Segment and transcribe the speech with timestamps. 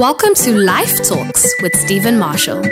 [0.00, 2.62] Welcome to Life Talks with Stephen Marshall.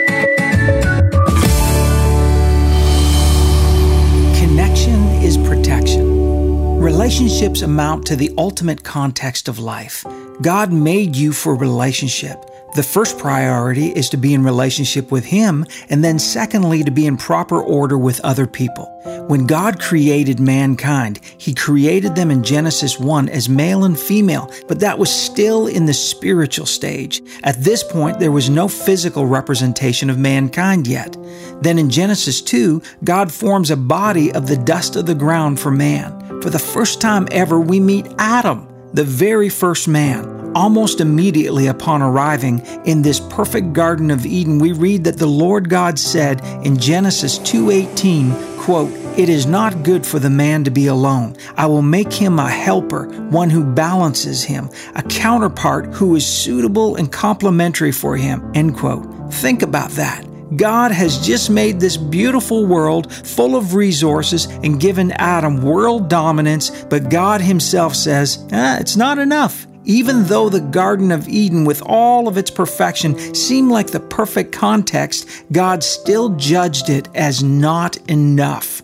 [4.41, 6.79] Connection is protection.
[6.79, 10.03] Relationships amount to the ultimate context of life.
[10.41, 12.48] God made you for relationship.
[12.75, 17.07] The first priority is to be in relationship with Him, and then secondly, to be
[17.07, 18.85] in proper order with other people.
[19.27, 24.79] When God created mankind, He created them in Genesis 1 as male and female, but
[24.81, 27.23] that was still in the spiritual stage.
[27.43, 31.17] At this point, there was no physical representation of mankind yet.
[31.61, 35.71] Then in Genesis 2, God forms a body of the dust of the ground for
[35.71, 36.41] man.
[36.41, 40.38] For the first time ever, we meet Adam, the very first man.
[40.55, 45.69] Almost immediately upon arriving in this perfect garden of Eden, we read that the Lord
[45.69, 50.87] God said in Genesis 2:18, quote, "It is not good for the man to be
[50.87, 51.35] alone.
[51.55, 56.95] I will make him a helper, one who balances him, a counterpart who is suitable
[56.95, 59.05] and complementary for him." End quote.
[59.31, 60.25] Think about that.
[60.55, 66.71] God has just made this beautiful world full of resources and given Adam world dominance,
[66.89, 69.67] but God Himself says, ah, it's not enough.
[69.85, 74.51] Even though the Garden of Eden, with all of its perfection, seemed like the perfect
[74.51, 78.81] context, God still judged it as not enough.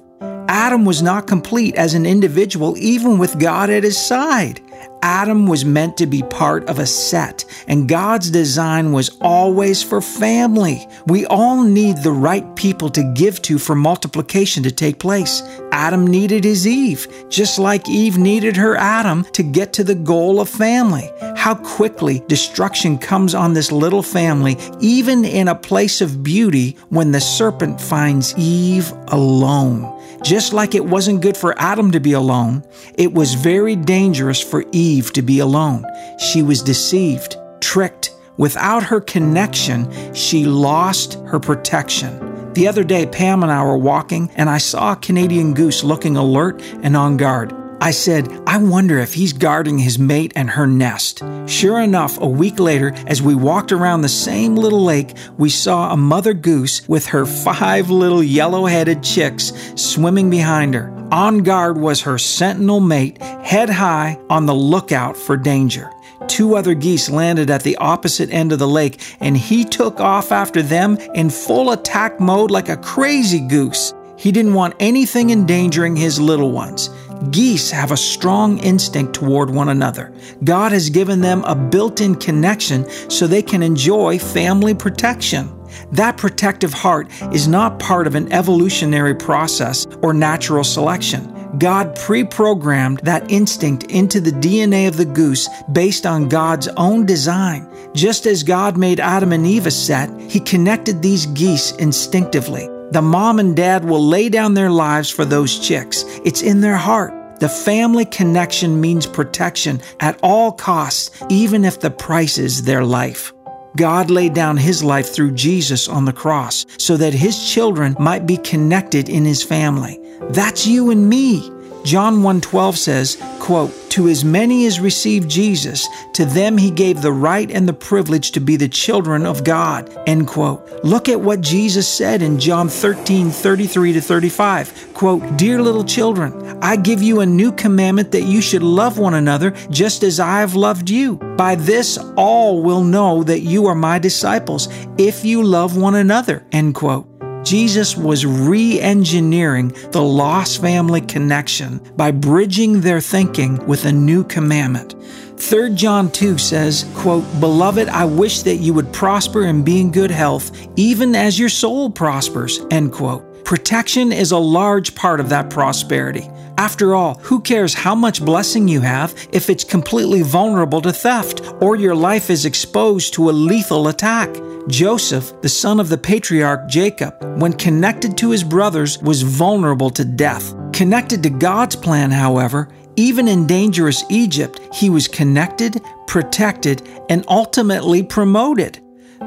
[0.47, 4.61] Adam was not complete as an individual, even with God at his side.
[5.05, 10.01] Adam was meant to be part of a set, and God's design was always for
[10.01, 10.87] family.
[11.05, 15.43] We all need the right people to give to for multiplication to take place.
[15.71, 20.41] Adam needed his Eve, just like Eve needed her Adam to get to the goal
[20.41, 21.11] of family.
[21.35, 27.11] How quickly destruction comes on this little family, even in a place of beauty, when
[27.11, 29.91] the serpent finds Eve alone.
[30.23, 32.63] Just like it wasn't good for Adam to be alone,
[32.95, 35.85] it was very dangerous for Eve to be alone.
[36.17, 38.11] She was deceived, tricked.
[38.37, 42.53] Without her connection, she lost her protection.
[42.53, 46.17] The other day, Pam and I were walking, and I saw a Canadian goose looking
[46.17, 47.53] alert and on guard.
[47.81, 51.21] I said, I wonder if he's guarding his mate and her nest.
[51.45, 55.91] Sure enough, a week later, as we walked around the same little lake, we saw
[55.91, 60.91] a mother goose with her five little yellow headed chicks swimming behind her.
[61.11, 65.91] On guard was her sentinel mate, head high on the lookout for danger.
[66.27, 70.31] Two other geese landed at the opposite end of the lake, and he took off
[70.31, 73.93] after them in full attack mode like a crazy goose.
[74.17, 76.89] He didn't want anything endangering his little ones.
[77.31, 80.13] Geese have a strong instinct toward one another.
[80.43, 85.51] God has given them a built in connection so they can enjoy family protection.
[85.91, 91.31] That protective heart is not part of an evolutionary process or natural selection.
[91.57, 97.05] God pre programmed that instinct into the DNA of the goose based on God's own
[97.05, 97.69] design.
[97.93, 102.69] Just as God made Adam and Eve a set, He connected these geese instinctively.
[102.91, 106.05] The mom and dad will lay down their lives for those chicks.
[106.25, 107.39] It's in their heart.
[107.39, 113.31] The family connection means protection at all costs, even if the price is their life.
[113.77, 118.25] God laid down his life through Jesus on the cross so that his children might
[118.25, 119.99] be connected in his family.
[120.29, 121.51] That's you and me.
[121.85, 127.13] John 1:12 says, quote, "To as many as received Jesus, to them he gave the
[127.13, 130.67] right and the privilege to be the children of God." End quote.
[130.83, 134.73] Look at what Jesus said in John 13:33 to 35.
[134.95, 139.13] Quote, "Dear little children, I give you a new commandment that you should love one
[139.13, 141.19] another just as I have loved you.
[141.37, 144.67] By this all will know that you are my disciples
[144.97, 147.14] if you love one another." End quote.
[147.45, 154.23] Jesus was re engineering the lost family connection by bridging their thinking with a new
[154.23, 154.95] commandment.
[155.37, 159.91] 3 John 2 says, quote, Beloved, I wish that you would prosper and be in
[159.91, 163.34] good health, even as your soul prospers, end quote.
[163.45, 166.27] Protection is a large part of that prosperity.
[166.57, 171.43] After all, who cares how much blessing you have if it's completely vulnerable to theft
[171.61, 174.35] or your life is exposed to a lethal attack?
[174.67, 180.03] Joseph, the son of the patriarch Jacob, when connected to his brothers, was vulnerable to
[180.03, 180.55] death.
[180.73, 188.01] Connected to God's plan, however, even in dangerous Egypt, he was connected, protected, and ultimately
[188.01, 188.79] promoted.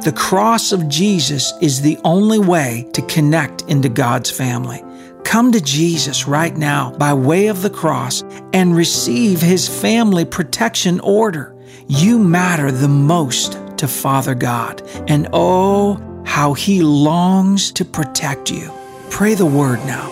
[0.04, 4.82] The cross of Jesus is the only way to connect into God's family.
[5.24, 8.22] Come to Jesus right now by way of the cross
[8.52, 11.54] and receive his family protection order.
[11.88, 18.70] You matter the most to Father God, and oh, how He longs to protect you.
[19.10, 20.10] Pray the word now.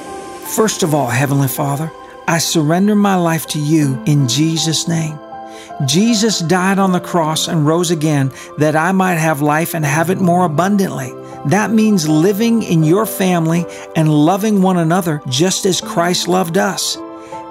[0.55, 1.93] First of all, Heavenly Father,
[2.27, 5.19] I surrender my life to you in Jesus' name.
[5.85, 10.09] Jesus died on the cross and rose again that I might have life and have
[10.09, 11.13] it more abundantly.
[11.47, 16.97] That means living in your family and loving one another just as Christ loved us.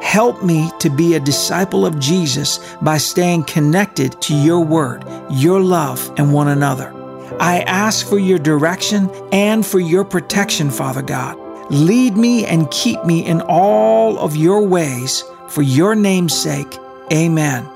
[0.01, 5.60] Help me to be a disciple of Jesus by staying connected to your word, your
[5.60, 6.92] love, and one another.
[7.39, 11.38] I ask for your direction and for your protection, Father God.
[11.72, 16.77] Lead me and keep me in all of your ways for your name's sake.
[17.12, 17.75] Amen.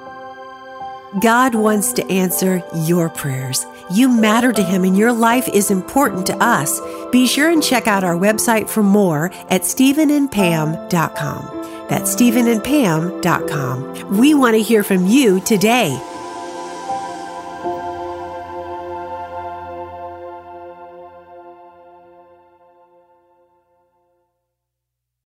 [1.18, 3.66] God wants to answer your prayers.
[3.92, 6.80] You matter to Him and your life is important to us.
[7.12, 11.88] Be sure and check out our website for more at StephenandPam.com.
[11.90, 14.18] That's StephenandPam.com.
[14.18, 16.00] We want to hear from you today.